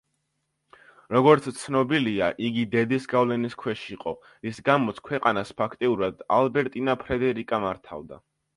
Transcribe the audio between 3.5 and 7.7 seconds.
ქვეშ იყო, რის გამოც ქვეყანას ფაქტიურად ალბერტინა ფრედერიკა